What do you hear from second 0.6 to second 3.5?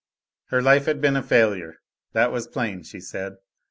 life had been a failure. That was plain, she said.